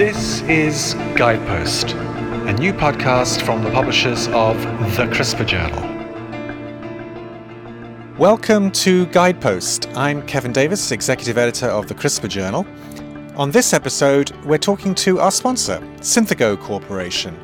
[0.00, 4.56] This is Guidepost, a new podcast from the publishers of
[4.96, 5.82] The CRISPR Journal.
[8.16, 9.90] Welcome to Guidepost.
[9.94, 12.66] I'm Kevin Davis, executive editor of the CRISPR Journal.
[13.36, 17.34] On this episode, we're talking to our sponsor, Synthago Corporation,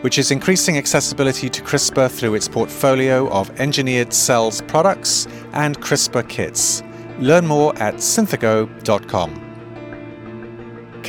[0.00, 6.28] which is increasing accessibility to CRISPR through its portfolio of engineered cells products and CRISPR
[6.28, 6.82] kits.
[7.20, 9.49] Learn more at synthago.com.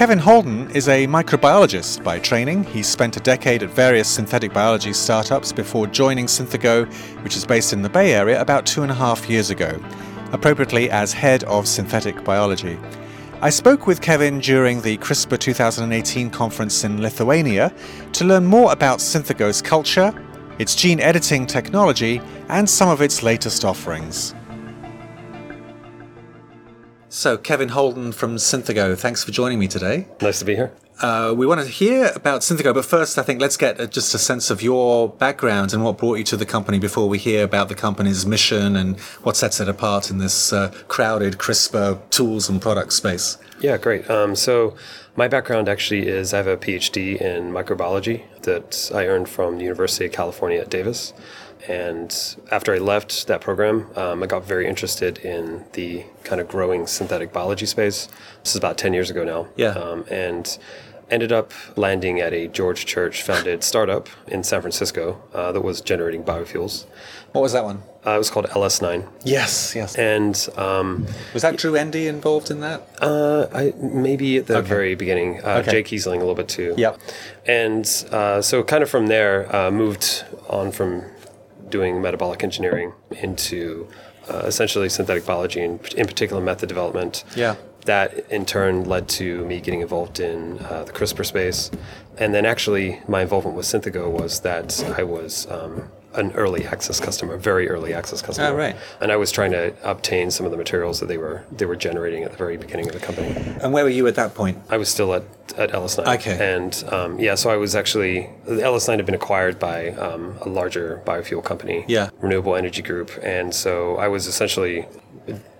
[0.02, 2.64] Kevin Holden is a microbiologist by training.
[2.64, 6.92] He spent a decade at various synthetic biology startups before joining Synthago,
[7.24, 9.80] which is based in the Bay Area, about two and a half years ago,
[10.32, 12.80] appropriately as head of synthetic biology.
[13.42, 17.72] I spoke with Kevin during the CRISPR 2018 conference in Lithuania
[18.14, 20.12] to learn more about Synthago's culture,
[20.58, 24.34] its gene editing technology, and some of its latest offerings.
[27.14, 30.08] So, Kevin Holden from Synthago, thanks for joining me today.
[30.22, 30.72] Nice to be here.
[31.02, 34.14] Uh, we want to hear about Synthago, but first, I think let's get a, just
[34.16, 37.44] a sense of your background and what brought you to the company before we hear
[37.44, 42.48] about the company's mission and what sets it apart in this uh, crowded CRISPR tools
[42.48, 43.38] and product space.
[43.60, 44.10] Yeah, great.
[44.10, 44.78] Um, so,
[45.18, 49.64] my background actually is I have a PhD in microbiology that I earned from the
[49.64, 51.12] University of California at Davis.
[51.68, 52.16] And
[52.52, 56.88] after I left that program, um, I got very interested in the kind of growing
[56.88, 58.08] synthetic biology space.
[58.44, 59.48] This is about 10 years ago now.
[59.56, 59.70] Yeah.
[59.70, 60.58] Um, and
[61.12, 65.82] ended up landing at a George Church founded startup in San Francisco uh, that was
[65.82, 66.86] generating biofuels.
[67.34, 67.84] What was that one?
[68.06, 69.08] Uh, it was called LS9.
[69.24, 69.96] Yes, yes.
[69.96, 72.88] And um, was that Drew Endy involved in that?
[73.00, 74.68] Uh, I, maybe at the okay.
[74.68, 75.40] very beginning.
[75.44, 75.72] Uh, okay.
[75.72, 76.74] Jay Kiesling a little bit too.
[76.78, 77.00] Yep.
[77.46, 81.04] And uh, so, kind of from there, uh, moved on from
[81.72, 83.88] doing metabolic engineering into
[84.30, 87.24] uh, essentially synthetic biology and in particular method development.
[87.36, 87.56] Yeah.
[87.86, 91.72] That in turn led to me getting involved in uh, the CRISPR space.
[92.20, 97.00] And then actually, my involvement with Synthago was that I was um, an early access
[97.00, 98.50] customer, a very early access customer.
[98.50, 98.76] Oh, right.
[99.00, 101.76] And I was trying to obtain some of the materials that they were they were
[101.76, 103.30] generating at the very beginning of the company.
[103.62, 104.58] And where were you at that point?
[104.70, 105.24] I was still at
[105.58, 106.16] at LS9.
[106.20, 106.56] Okay.
[106.56, 111.02] And um, yeah, so I was actually LS9 had been acquired by um, a larger
[111.06, 112.10] biofuel company, yeah.
[112.22, 114.88] Renewable Energy Group, and so I was essentially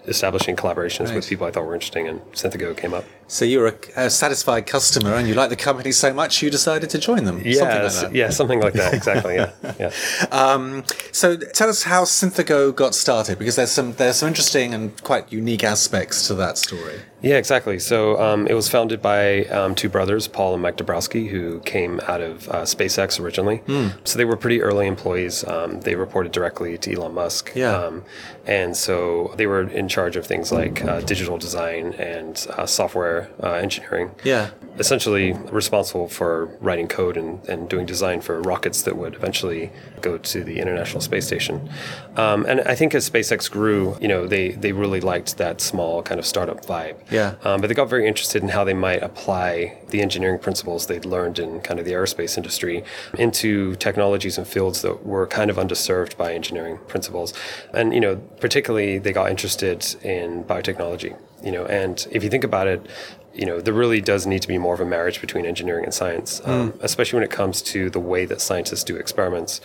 [0.08, 3.06] establishing collaborations with people I thought were interesting, and Synthago came up.
[3.32, 6.50] So you were a, a satisfied customer and you liked the company so much you
[6.50, 7.42] decided to join them.
[7.46, 8.14] Yeah, something like that.
[8.14, 8.94] yeah, something like that.
[8.94, 9.36] Exactly.
[9.36, 9.92] Yeah, yeah.
[10.34, 10.84] Um,
[11.14, 15.32] so tell us how Synthago got started because there's some there's some interesting and quite
[15.32, 17.00] unique aspects to that story.
[17.22, 17.78] Yeah, exactly.
[17.80, 22.00] So um, it was founded by um, two brothers, Paul and Mike Dabrowski, who came
[22.08, 23.58] out of uh, SpaceX originally.
[23.58, 23.90] Hmm.
[24.04, 25.48] So they were pretty early employees.
[25.48, 27.52] Um, they reported directly to Elon Musk.
[27.56, 27.76] Yeah.
[27.76, 28.04] Um,
[28.48, 33.21] and so they were in charge of things like uh, digital design and uh, software
[33.44, 34.12] uh, engineering.
[34.24, 34.52] Yeah.
[34.78, 39.72] Essentially responsible for writing code and, and doing design for rockets that would eventually
[40.02, 41.70] go to the International Space Station.
[42.16, 46.02] Um, and I think as SpaceX grew, you know, they, they really liked that small
[46.02, 46.96] kind of startup vibe.
[47.12, 47.36] Yeah.
[47.44, 51.06] Um, but they got very interested in how they might apply the engineering principles they'd
[51.06, 52.84] learned in kind of the aerospace industry
[53.18, 57.34] into technologies and fields that were kind of underserved by engineering principles.
[57.74, 62.44] And, you know, particularly they got interested in biotechnology, you know, and if you think
[62.44, 62.86] about it,
[63.34, 65.94] you know, there really does need to be more of a marriage between engineering and
[65.94, 69.62] science, um, especially when it comes to the way that scientists do experiments.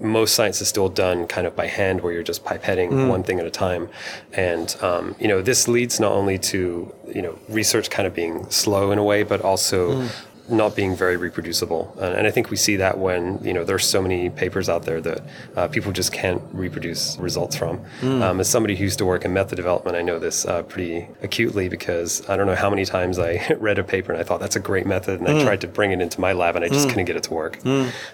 [0.00, 3.40] Most science is still done kind of by hand where you're just pipetting one thing
[3.40, 3.88] at a time.
[4.32, 8.48] And um, you know this leads not only to you know research kind of being
[8.50, 10.08] slow in a way but also
[10.48, 11.94] not being very reproducible.
[12.00, 14.82] And, and i think we see that when you know there's so many papers out
[14.84, 15.20] there that
[15.56, 17.80] uh, people just can't reproduce results from.
[18.02, 21.06] Um, as somebody who used to work in method development i know this uh, pretty
[21.22, 24.40] acutely because i don't know how many times i read a paper and i thought
[24.40, 26.68] that's a great method and i tried to bring it into my lab and i
[26.68, 27.58] just couldn't get it to work.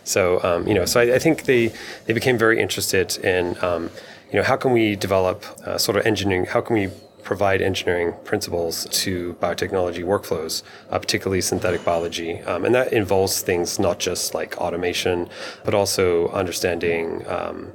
[0.05, 1.73] So um, you know so I, I think they
[2.07, 3.91] they became very interested in um,
[4.31, 6.89] you know how can we develop uh, sort of engineering how can we
[7.25, 12.41] provide engineering principles to biotechnology workflows, uh, particularly synthetic biology.
[12.43, 15.29] Um, and that involves things not just like automation,
[15.65, 17.73] but also understanding um,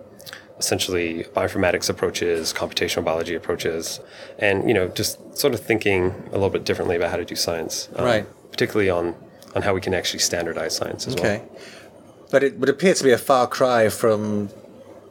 [0.59, 3.99] essentially bioinformatics approaches, computational biology approaches,
[4.37, 7.35] and you know just sort of thinking a little bit differently about how to do
[7.35, 8.25] science, um, Right.
[8.51, 9.15] Particularly on
[9.55, 11.25] on how we can actually standardize science as well.
[11.25, 11.43] Okay.
[12.29, 14.49] But it would appear to be a far cry from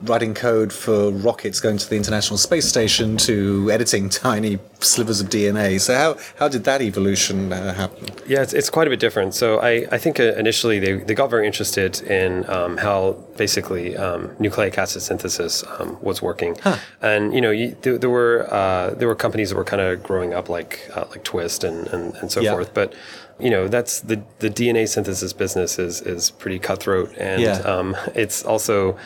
[0.02, 5.28] writing code for rockets going to the International Space Station to editing tiny slivers of
[5.28, 5.80] DNA.
[5.80, 8.06] So how, how did that evolution uh, happen?
[8.26, 9.34] Yeah, it's, it's quite a bit different.
[9.34, 13.96] So I, I think uh, initially they, they got very interested in um, how basically
[13.96, 16.56] um, nucleic acid synthesis um, was working.
[17.02, 20.02] And you know, you, there, there were uh, there were companies that were kind of
[20.02, 22.52] growing up like uh, like Twist and and, and so Yeah.
[22.52, 22.94] forth, but
[23.40, 27.58] you know that's the the DNA synthesis business is is pretty cutthroat, and Yeah.
[27.58, 28.96] um, it's also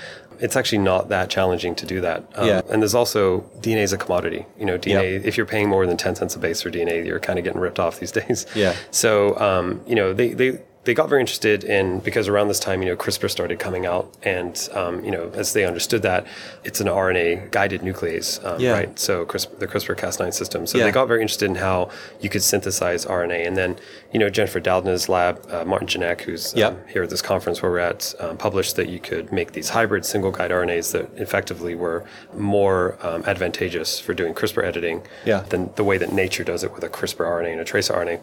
[0.41, 2.25] it's actually not that challenging to do that.
[2.35, 2.63] Um, Yeah.
[2.71, 4.47] And there's also DNA is a commodity.
[4.59, 5.25] You know, DNA.
[5.25, 7.61] If you're paying more than ten cents a base for DNA, you're kind of getting
[7.61, 8.47] ripped off these days.
[8.55, 8.75] Yeah.
[8.91, 10.61] So um, you know they they.
[10.85, 14.13] They got very interested in because around this time, you know, CRISPR started coming out,
[14.25, 16.27] and um, you know, as they understood that,
[16.65, 18.73] it's an RNA guided nuclease, um, Yeah.
[18.73, 18.99] right?
[18.99, 20.67] So CRISPR, the CRISPR-Cas9 system.
[20.67, 20.85] So Yeah.
[20.85, 21.91] they got very interested in how
[22.21, 23.77] you could synthesize RNA, and then
[24.13, 26.69] you know, Jennifer Doudna's lab, uh, Martin Janek, who's Yeah.
[26.69, 29.69] um, here at this conference where we're at, um, published that you could make these
[29.71, 32.03] hybrid single guide RNAs that effectively were
[32.37, 35.45] more um, advantageous for doing CRISPR editing Yeah.
[35.49, 38.19] than the way that nature does it with a CRISPR RNA and a tracer RNA.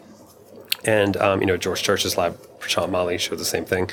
[0.84, 3.90] And um, you know, George Church's lab, Prashant Mali, showed the same thing.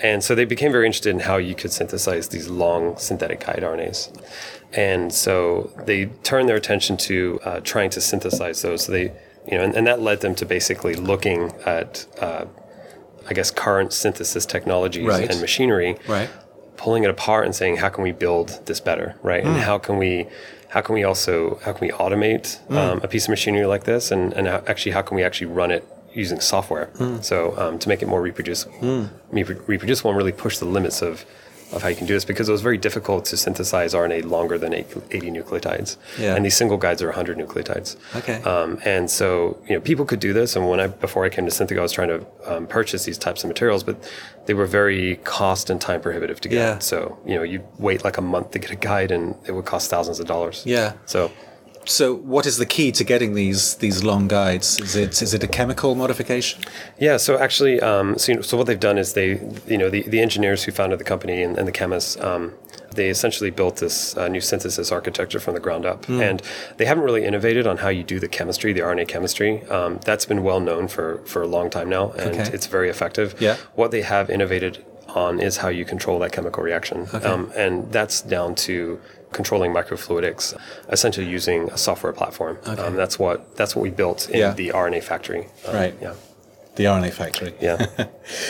[0.00, 3.62] And so they became very interested in how you could synthesize these long synthetic guide
[3.62, 4.14] RNAs.
[4.72, 8.84] And so they turned their attention to uh, trying to synthesize those.
[8.84, 9.12] So they,
[9.50, 12.44] you know, and, and that led them to basically looking at, uh,
[13.28, 15.28] I guess, current synthesis technologies Right.
[15.30, 16.28] and machinery, Right.
[16.76, 19.42] pulling it apart and saying, how can we build this better, right?
[19.42, 19.48] Hmm.
[19.50, 20.26] And how can we,
[20.68, 22.76] how can we also, how can we automate Hmm.
[22.76, 25.46] um, a piece of machinery like this, and and how, actually, how can we actually
[25.46, 25.82] run it
[26.18, 26.86] using software?
[26.98, 27.20] Hmm.
[27.20, 28.74] So um, to make it more reproducible,
[29.32, 31.24] repro- reproducible, and really push the limits of
[31.70, 34.56] of how you can do this, because it was very difficult to synthesize RNA longer
[34.56, 34.88] than 80
[35.30, 36.34] nucleotides, Yeah.
[36.34, 37.96] and these single guides are 100 nucleotides.
[38.16, 38.40] Okay.
[38.40, 40.56] Um, and so, you know, people could do this.
[40.56, 43.18] And when I, before I came to Synthigo, I was trying to um, purchase these
[43.18, 43.96] types of materials, but
[44.46, 46.56] they were very cost and time prohibitive to get.
[46.56, 46.78] Yeah.
[46.78, 49.66] So, you know, you wait like a month to get a guide and it would
[49.66, 50.62] cost thousands of dollars.
[50.64, 50.94] Yeah.
[51.04, 51.30] So,
[51.88, 54.78] So, what is the key to getting these these long guides?
[54.80, 56.62] Is it is it a chemical modification?
[56.98, 59.88] yeah, so actually, um, so, you know, so what they've done is they, you know,
[59.90, 62.52] the, the engineers who founded the company and, and the chemists, um,
[62.94, 66.04] they essentially built this uh, new synthesis architecture from the ground up.
[66.06, 66.20] Hmm.
[66.20, 66.42] And
[66.76, 69.64] they haven't really innovated on how you do the chemistry, the RNA chemistry.
[69.66, 72.50] Um, that's been well known for, for a long time now, and Okay.
[72.52, 73.34] it's very effective.
[73.40, 73.56] Yeah.
[73.74, 77.06] What they have innovated on is how you control that chemical reaction.
[77.22, 79.00] Um, and that's down to
[79.32, 80.56] controlling microfluidics,
[80.90, 82.58] essentially using a software platform.
[82.64, 84.52] Um, that's what that's what we built in Yeah.
[84.52, 85.46] the RNA factory.
[85.66, 85.94] Um, Right.
[86.00, 86.14] Yeah.
[86.78, 87.52] The RNA factory.
[87.60, 87.86] Yeah.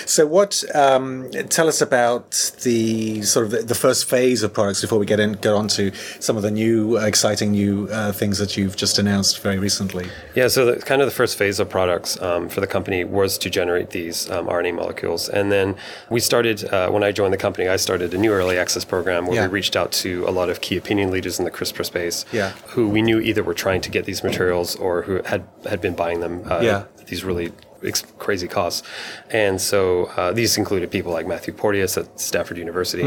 [0.06, 0.64] So, what?
[0.75, 2.32] Um, tell us about
[2.64, 5.69] the sort of the, the first phase of products before we get in get on
[5.69, 10.08] to some of the new exciting new uh, things that you've just announced very recently.
[10.34, 13.38] Yeah, so the, kind of the first phase of products um, for the company was
[13.38, 15.28] to generate these um, RNA molecules.
[15.28, 15.76] And then
[16.10, 19.26] we started, uh, when I joined the company, I started a new early access program
[19.26, 19.46] where Yeah.
[19.46, 22.50] we reached out to a lot of key opinion leaders in the CRISPR space Yeah.
[22.74, 25.94] who we knew either were trying to get these materials or who had, had been
[25.94, 26.84] buying them uh, Yeah.
[27.06, 27.52] these really
[27.84, 28.82] ex- crazy costs.
[29.30, 33.04] And so uh, these included people like Matthew Porteous at Stanford University,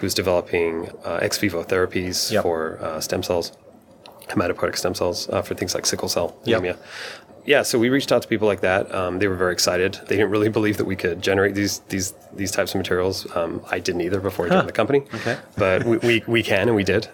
[0.00, 2.30] who's developing uh, ex vivo therapies.
[2.32, 2.42] Yep.
[2.42, 3.52] for uh, stem cells
[4.28, 6.58] hematopoietic stem cells uh, for things like sickle cell Yep.
[6.60, 6.78] anemia.
[7.46, 8.92] Yeah, so we reached out to people like that.
[8.94, 9.94] Um, they were very excited.
[10.08, 13.26] They didn't really believe that we could generate these these these types of materials.
[13.36, 15.02] Um, I didn't either before I joined the company.
[15.12, 15.36] Okay.
[15.58, 17.08] but we, we we can and we did.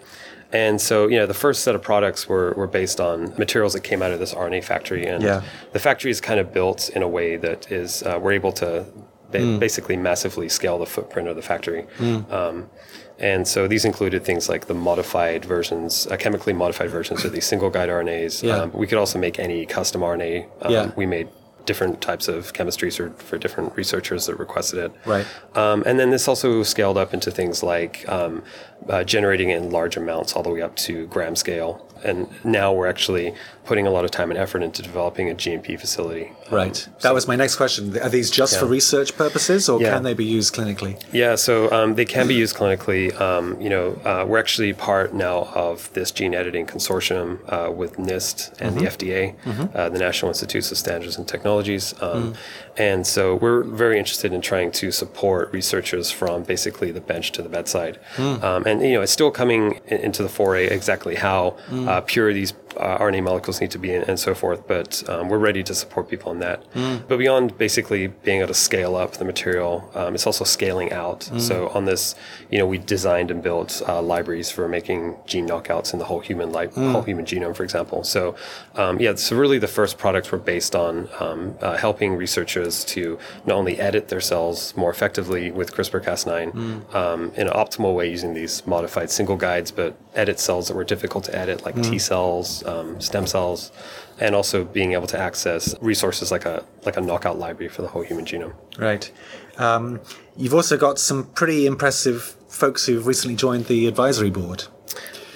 [0.53, 3.81] And so, you know, the first set of products were, were based on materials that
[3.85, 5.07] came out of this RNA factory.
[5.07, 5.43] And Yeah.
[5.73, 8.85] the factory is kind of built in a way that is, uh, we're able to
[9.31, 11.87] ba- basically massively scale the footprint of the factory.
[12.31, 12.69] Um,
[13.21, 17.45] and so these included things like the modified versions, uh, chemically modified versions of these
[17.47, 18.43] single guide RNAs.
[18.43, 18.57] Yeah.
[18.63, 20.47] Um, we could also make any custom RNA.
[20.63, 20.91] Um, Yeah.
[20.97, 21.29] We made
[21.67, 24.93] different types of chemistries for, for different researchers that requested it.
[25.07, 25.27] Right.
[25.55, 28.43] Um, and then this also scaled up into things like um,
[28.89, 31.87] uh, generating it in large amounts, all the way up to gram scale.
[32.03, 33.35] And now we're actually
[33.67, 36.33] putting a lot of time and effort into developing a GMP facility.
[36.49, 36.89] Um, Right.
[37.03, 37.97] that was my next question.
[37.99, 39.91] Are these just for research purposes, or Yeah.
[39.93, 40.99] can they be used clinically?
[41.13, 43.19] Yeah, so um, they can be used clinically.
[43.21, 47.99] Um, you know, uh, we're actually part now of this gene editing consortium uh, with
[47.99, 49.35] NIST and the FDA,
[49.75, 51.95] uh, the National Institutes of Standards and Technologies.
[52.01, 52.35] Um,
[52.77, 57.43] And so we're very interested in trying to support researchers from basically the bench to
[57.43, 57.99] the bedside.
[58.19, 62.53] Um, and, you know, it's still coming into the foray exactly how uh, pure these
[62.77, 64.67] uh, RNA molecules need to be and, and so forth.
[64.67, 66.63] But um, we're ready to support people in that.
[67.09, 71.25] But beyond basically being able to scale up the material, um, it's also scaling out.
[71.39, 72.15] So on this,
[72.51, 76.21] you know, we designed and built uh, libraries for making gene knockouts in the whole
[76.21, 78.05] human li- whole human genome, for example.
[78.05, 78.35] So
[78.77, 83.19] um, yeah, so really the first products were based on um, uh, helping researchers to
[83.47, 88.35] not only edit their cells more effectively with CRISPR-Cas9 um, in an optimal way using
[88.35, 91.99] these modified single guides, but edit cells that were difficult to edit, like T
[92.61, 93.73] cells, um, stem cells,
[94.19, 97.89] and also being able to access resources like a like a knockout library for the
[97.89, 98.55] whole human genome.
[98.79, 99.11] Right.
[99.59, 100.01] Um,
[100.37, 104.65] you've also got some pretty impressive folks who've recently joined the advisory board.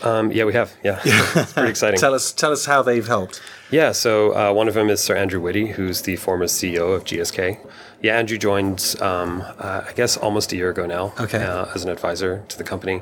[0.02, 0.72] Um, yeah, we have.
[0.82, 1.98] Yeah, it's pretty exciting.
[1.98, 3.40] Tell us, tell us how they've helped.
[3.70, 7.04] Yeah, so uh, one of them is Sir Andrew Whitty, who's the former CEO of
[7.04, 7.58] GSK.
[8.02, 11.42] Yeah, Andrew joined, um, uh, I guess, almost a year ago now Okay.
[11.42, 13.00] uh, as an advisor to the company.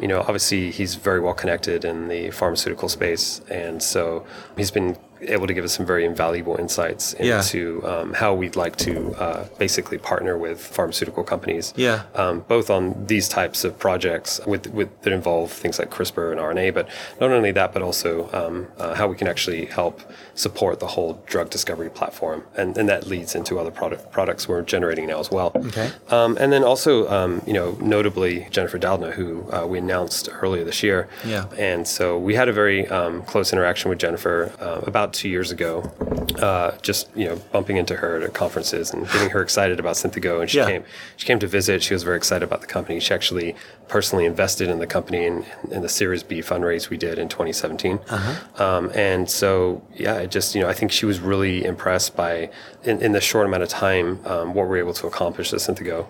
[0.00, 4.26] You know, obviously, he's very well connected in the pharmaceutical space, and so
[4.56, 7.38] he's been able to give us some very invaluable insights Yeah.
[7.38, 11.72] into um, how we'd like to uh, basically partner with pharmaceutical companies.
[11.76, 12.02] Yeah.
[12.14, 16.40] Um, both on these types of projects with, with that involve things like CRISPR and
[16.40, 16.88] RNA, but
[17.20, 20.00] not only that, but also um, uh, how we can actually help
[20.34, 24.62] support the whole drug discovery platform, and, and that leads into other product products we're
[24.62, 25.52] generating now as well.
[25.54, 25.90] Okay.
[26.08, 30.64] Um, and then also, um, you know, notably Jennifer Doudna, who uh, we announced earlier
[30.64, 31.08] this year.
[31.24, 31.44] Yeah.
[31.58, 35.50] And so we had a very um, close interaction with Jennifer uh, about two years
[35.50, 35.80] ago,
[36.40, 40.40] uh, just you know, bumping into her at conferences and getting her excited about Synthigo.
[40.40, 40.66] And she Yeah.
[40.66, 40.84] came,
[41.16, 41.82] she came to visit.
[41.82, 43.00] She was very excited about the company.
[43.00, 43.56] She actually
[43.88, 47.98] personally invested in the company in, in the Series B fundraise we did in 2017.
[48.58, 52.50] Um, and so, yeah, it just you know, I think she was really impressed by
[52.84, 56.06] in, in the short amount of time um, what we're able to accomplish at Synthigo,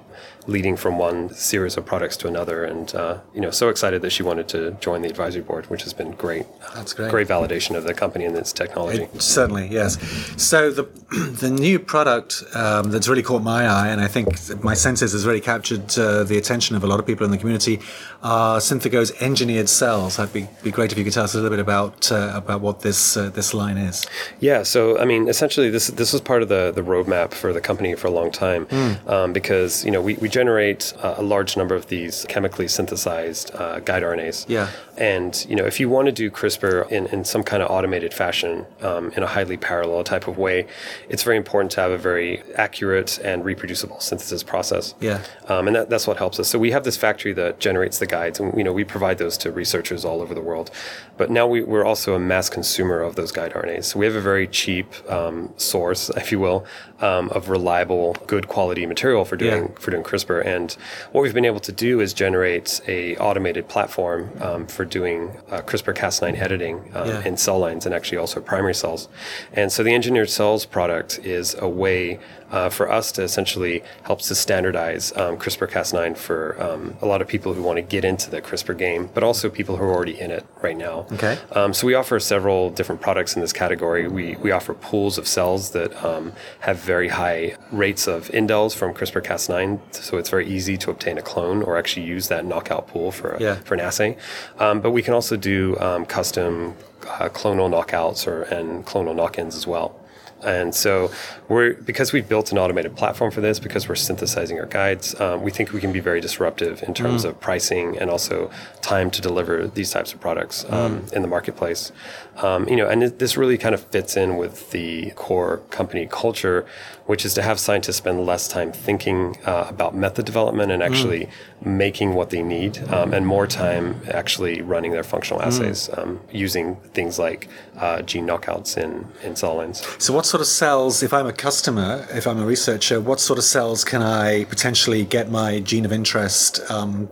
[0.47, 4.11] leading from one series of products to another, and uh, you know, so excited that
[4.11, 6.47] she wanted to join the advisory board, which has been great.
[6.75, 7.11] That's great.
[7.11, 9.09] Great validation of the company and its technology.
[9.19, 9.99] Certainly, yes.
[10.37, 10.85] So the
[11.41, 15.27] the new product um, that's really caught my eye, and I think my senses has
[15.27, 17.81] really captured uh, the attention of a lot of people in the community,
[18.23, 20.17] are Synthigo's engineered cells.
[20.17, 22.61] That'd be, be great if you could tell us a little bit about uh, about
[22.61, 24.07] what this uh, this line is.
[24.41, 27.61] Yeah, so I mean, essentially, this this was part of the the roadmap for the
[27.61, 28.67] company for a long time,
[29.07, 33.81] um, because you know we, we generate a large number of these chemically synthesized uh,
[33.81, 34.47] guide RNAs.
[34.49, 34.69] Yeah.
[34.97, 38.13] And you know, if you want to do CRISPR in, in some kind of automated
[38.15, 40.67] fashion, um, in a highly parallel type of way,
[41.09, 44.95] it's very important to have a very accurate and reproducible synthesis process.
[45.01, 45.23] Yeah.
[45.49, 46.49] Um, and that, that's what helps us.
[46.49, 49.37] So we have this factory that generates the guides, and you know we provide those
[49.39, 50.71] to researchers all over the world.
[51.17, 53.85] But now we, we're also a mass consumer of those guide RNAs.
[53.85, 56.65] So we have a very cheap um, source, if you will,
[57.01, 59.79] um, of reliable, good quality material for doing Yeah.
[59.79, 60.20] for doing CRISPR.
[60.29, 60.73] And
[61.13, 65.61] what we've been able to do is generate a automated platform um, for doing uh,
[65.63, 67.25] CRISPR-Cas9 editing um, Yeah.
[67.25, 69.09] in cell lines and actually also primary cells.
[69.53, 72.19] And so the engineered cells product is a way
[72.51, 77.29] uh, for us to essentially help to standardize um, CRISPR-Cas9 for um, a lot of
[77.29, 80.19] people who want to get into the CRISPR game, but also people who are already
[80.21, 81.07] in it right now.
[81.13, 81.39] Okay.
[81.53, 84.09] Um, so we offer several different products in this category.
[84.09, 88.95] We, we offer pools of cells that um, have very high rates of indels from
[88.95, 93.13] CRISPR-Cas9, so it's very easy to obtain a clone or actually use that knockout pool
[93.13, 93.55] for, a, Yeah.
[93.57, 94.17] for an assay.
[94.59, 96.75] Um, but we can also do um, custom
[97.07, 99.95] uh, clonal knockouts or and clonal knock-ins as well.
[100.45, 101.11] And so
[101.49, 105.43] we're because we've built an automated platform for this, because we're synthesizing our guides, um,
[105.43, 109.21] we think we can be very disruptive in terms of pricing and also time to
[109.21, 111.93] deliver these types of products um, in the marketplace.
[112.37, 116.07] Um, you know, and it, this really kind of fits in with the core company
[116.11, 116.65] culture,
[117.07, 121.29] which is to have scientists spend less time thinking uh, about method development and actually
[121.63, 126.77] making what they need, um, and more time actually running their functional assays um, using
[126.95, 129.87] things like uh, gene knockouts in, in cell lines.
[129.99, 133.39] So, what sort of cells, if I'm a customer, if I'm a researcher, what sort
[133.39, 137.11] of cells can I potentially get my gene of interest um,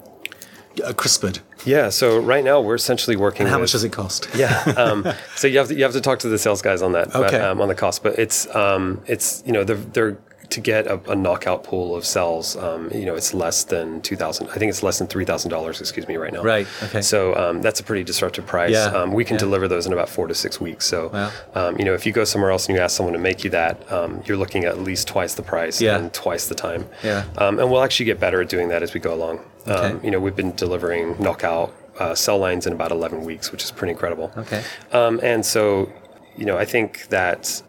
[0.84, 1.40] uh, CRISPRed?
[1.64, 3.42] Yeah, so right now we're essentially working.
[3.42, 4.28] And how with, much does it cost?
[4.36, 6.92] Yeah, um, so you have to you have to talk to the sales guys on
[6.92, 7.40] that, but, Okay.
[7.40, 8.04] um, on the cost.
[8.04, 10.18] But it's um, it's you know they're they're
[10.50, 12.56] to get a, a knockout pool of cells.
[12.56, 14.48] Um, you know, it's less than two thousand.
[14.50, 15.80] I think it's less than three thousand dollars.
[15.80, 16.42] Excuse me, right now.
[16.42, 17.02] Right, okay.
[17.02, 18.72] So um, that's a pretty disruptive price.
[18.72, 19.40] Yeah, Um, we can yeah.
[19.40, 20.86] deliver those in about four to six weeks.
[20.86, 21.30] So Wow.
[21.54, 23.50] um, you know, if you go somewhere else and you ask someone to make you
[23.50, 25.96] that, um, you're looking at at least twice the price Yeah.
[25.98, 26.86] and twice the time.
[27.04, 27.24] Yeah.
[27.36, 29.38] Um, and we'll actually get better at doing that as we go along.
[29.66, 30.04] Um, Okay.
[30.06, 33.70] you know, we've been delivering knockout uh, cell lines in about 11 weeks, which is
[33.70, 34.32] pretty incredible.
[34.38, 34.62] Okay.
[34.92, 35.92] Um, and so,
[36.36, 37.60] you know, I think that,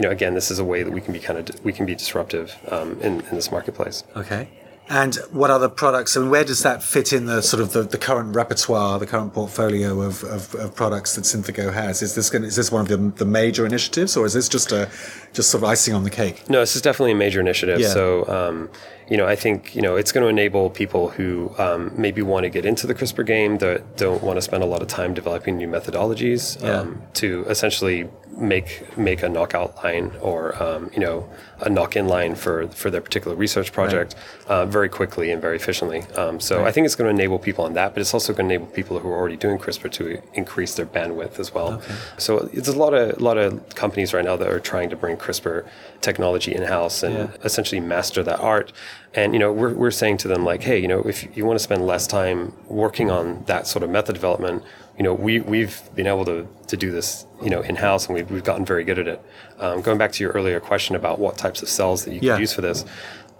[0.00, 1.84] you know, again, this is a way that we can be kind of we can
[1.84, 4.02] be disruptive um, in, in this marketplace.
[4.16, 4.48] Okay.
[4.88, 6.16] And what other products?
[6.16, 9.34] Mean, where does that fit in the sort of the, the current repertoire, the current
[9.34, 12.00] portfolio of, of, of products that Synthigo has?
[12.00, 14.72] Is this going, is this one of the, the major initiatives, or is this just
[14.72, 14.88] a
[15.32, 16.48] just sort of icing on the cake?
[16.48, 17.80] No, this is definitely a major initiative.
[17.80, 17.88] Yeah.
[17.88, 18.70] So, um,
[19.08, 22.44] you know, I think you know it's going to enable people who um, maybe want
[22.44, 25.14] to get into the CRISPR game that don't want to spend a lot of time
[25.14, 26.80] developing new methodologies Yeah.
[26.80, 28.08] um, to essentially
[28.38, 31.28] make make a knockout line or um, you know
[31.60, 34.14] a knock-in line for for their particular research project
[34.46, 36.02] uh, very quickly and very efficiently.
[36.16, 38.48] Um, so I think it's going to enable people on that, but it's also going
[38.48, 41.82] to enable people who are already doing CRISPR to increase their bandwidth as well.
[42.16, 44.96] So it's a lot of a lot of companies right now that are trying to
[44.96, 45.64] bring CRISPR
[46.00, 47.26] technology in-house and Yeah.
[47.44, 48.72] essentially master that art.
[49.14, 51.58] And you know, we're we're saying to them like, hey, you know, if you want
[51.58, 54.62] to spend less time working on that sort of method development,
[54.96, 58.14] you know, we we've been able to to do this, you know, in house, and
[58.14, 59.20] we've we've gotten very good at it.
[59.58, 62.34] Um, going back to your earlier question about what types of cells that you Yeah.
[62.34, 62.84] can use for this,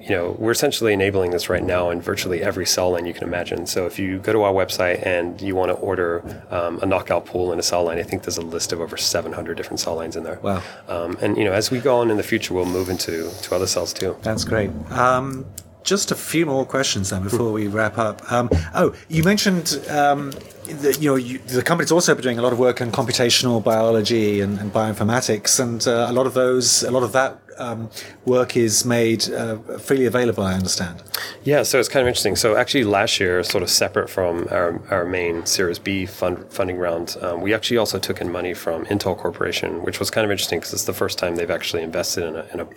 [0.01, 3.25] you know, we're essentially enabling this right now in virtually every cell line you can
[3.25, 3.67] imagine.
[3.67, 7.27] So if you go to our website and you want to order um, a knockout
[7.27, 9.97] pool in a cell line, I think there's a list of over 700 different cell
[9.97, 10.39] lines in there.
[10.41, 10.63] Wow.
[10.89, 13.55] Um, and you know, as we go on in the future, we'll move into to
[13.55, 14.17] other cells too.
[14.23, 14.71] That's great.
[14.91, 15.45] Um,
[15.83, 18.31] just a few more questions then before we wrap up.
[18.31, 20.33] Um, oh, you mentioned um,
[20.67, 23.63] that you know you, the company's also been doing a lot of work in computational
[23.63, 27.91] biology and, and bioinformatics, and uh, a lot of those, a lot of that um,
[28.25, 30.43] work is made uh, freely available.
[30.43, 31.03] I understand.
[31.45, 32.37] Yeah, so it's kind of interesting.
[32.37, 36.79] So actually, last year, sort of separate from our, our main Series B fund, funding
[36.79, 40.31] round, um, we actually also took in money from Intel Corporation, which was kind of
[40.31, 42.69] interesting because it's the first time they've actually invested in a in a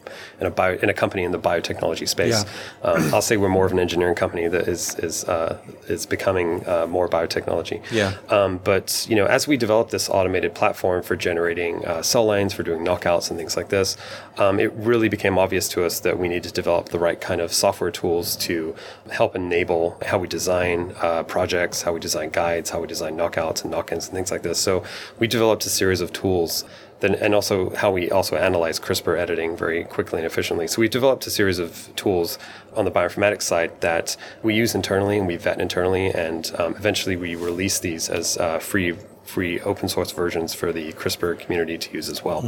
[0.41, 2.43] in a, bio, in a company in the biotechnology space.
[2.43, 2.89] Yeah.
[2.89, 6.67] Um, I'll say we're more of an engineering company that is is uh, is becoming
[6.67, 7.81] uh, more biotechnology.
[7.91, 8.13] Yeah.
[8.29, 12.53] Um, but you know, as we develop this automated platform for generating uh, cell lines,
[12.53, 13.97] for doing knockouts and things like this,
[14.37, 17.41] um, it really became obvious to us that we need to develop the right kind
[17.41, 18.75] of software tools to
[19.11, 23.63] help enable how we design uh, projects, how we design guides, how we design knockouts
[23.63, 24.59] and knock-ins and things like this.
[24.59, 24.83] So
[25.19, 26.65] we developed a series of tools.
[26.99, 30.67] Then, and also how we also analyze CRISPR editing very quickly and efficiently.
[30.67, 32.39] So we developed a series of tools
[32.77, 37.17] on the bioinformatics side that we use internally and we vet internally, and um, eventually
[37.17, 41.93] we release these as uh, free free open source versions for the CRISPR community to
[41.93, 42.39] use as well.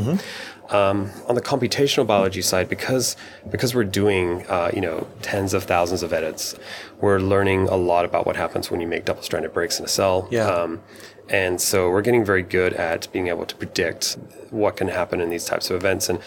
[0.70, 3.16] Um, on the computational biology side, because
[3.50, 6.56] because we're doing uh, you know tens of thousands of edits,
[7.02, 10.28] we're learning a lot about what happens when you make double-stranded breaks in a cell.
[10.32, 10.48] Yeah.
[10.48, 10.82] Um,
[11.30, 14.18] and so we're getting very good at being able to predict
[14.52, 16.20] what can happen in these types of events and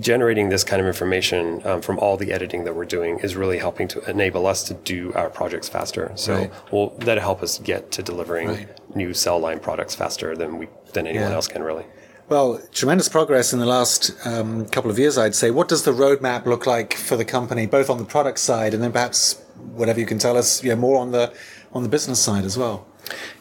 [0.00, 3.58] generating this kind of information um, from all the editing that we're doing is really
[3.58, 6.10] helping to enable us to do our projects faster.
[6.14, 6.50] So Right.
[6.72, 8.68] well, that'll help us get to delivering Right.
[8.94, 11.34] New cell line products faster than we than anyone Yeah.
[11.34, 11.84] else can really.
[12.28, 15.50] Well, tremendous progress in the last um, couple of years, I'd say.
[15.50, 18.82] What does the roadmap look like for the company, both on the product side and
[18.82, 19.34] then perhaps
[19.74, 21.32] whatever you can tell us, you know, more on the
[21.74, 22.86] on the business side as well?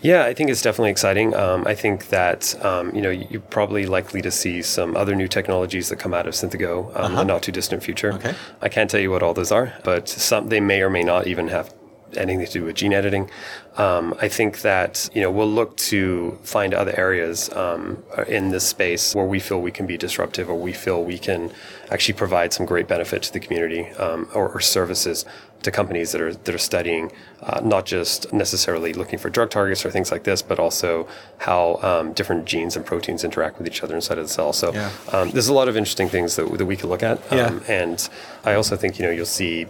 [0.01, 1.35] Yeah, I think it's definitely exciting.
[1.35, 5.27] Um, I think that um, you know you're probably likely to see some other new
[5.27, 8.13] technologies that come out of Synthigo um, in the not too distant future.
[8.13, 8.33] Okay.
[8.61, 11.27] I can't tell you what all those are, but some they may or may not
[11.27, 11.71] even have
[12.17, 13.29] anything to do with gene editing.
[13.77, 18.67] Um, I think that you know we'll look to find other areas um, in this
[18.67, 21.51] space where we feel we can be disruptive, or we feel we can
[21.89, 25.25] actually provide some great benefit to the community um, or, or services
[25.63, 27.11] to companies that are that are studying
[27.43, 31.75] uh, not just necessarily looking for drug targets or things like this, but also how
[31.83, 34.51] um, different genes and proteins interact with each other inside of the cell.
[34.53, 34.89] So Yeah.
[35.13, 37.19] um, there's a lot of interesting things that, that we could look at.
[37.31, 37.45] Yeah.
[37.45, 38.09] Um, and
[38.43, 39.67] I also think you know you'll see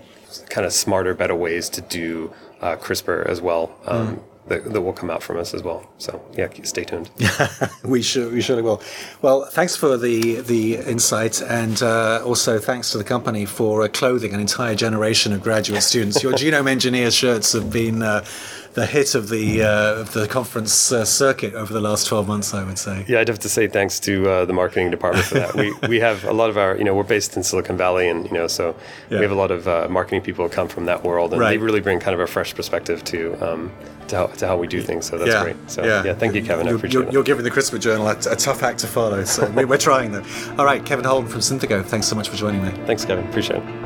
[0.49, 3.75] kind of smarter, better ways to do uh, CRISPR as well.
[3.85, 5.87] Um, That, that will come out from us as well.
[5.97, 7.09] So yeah, stay tuned.
[7.85, 8.81] we should we surely will.
[9.21, 13.87] Well, thanks for the the insight, and uh, also thanks to the company for uh,
[13.87, 16.21] clothing an entire generation of graduate students.
[16.23, 18.25] Your genome engineer shirts have been uh,
[18.73, 22.53] the hit of the uh, of the conference uh, circuit over the last twelve months.
[22.53, 23.05] I would say.
[23.07, 25.53] Yeah, I'd have to say thanks to uh, the marketing department for that.
[25.55, 28.25] we we have a lot of our, you know, we're based in Silicon Valley, and
[28.25, 28.75] you know, so
[29.11, 29.17] Yeah.
[29.19, 31.51] we have a lot of uh, marketing people who come from that world, and Right.
[31.51, 33.71] they really bring kind of a fresh perspective to um,
[34.11, 35.05] to how, to how we do things.
[35.05, 35.55] So that's yeah, great.
[35.69, 36.13] So yeah.
[36.13, 36.67] thank you, Kevin.
[36.67, 37.13] I appreciate you're, it.
[37.13, 40.11] you're giving the CRISPR Journal a, a tough act to follow, so we, we're trying
[40.11, 40.25] though.
[40.57, 41.83] All right, Kevin Holden from Synthigo.
[41.83, 42.71] Thanks so much for joining me.
[42.85, 43.27] Thanks, Kevin.
[43.27, 43.80] Appreciate it.